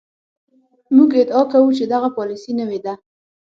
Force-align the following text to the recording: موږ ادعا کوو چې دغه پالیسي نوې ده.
موږ 0.95 1.09
ادعا 1.21 1.41
کوو 1.51 1.69
چې 1.77 1.83
دغه 1.93 2.09
پالیسي 2.17 2.51
نوې 2.59 2.79
ده. 2.85 2.93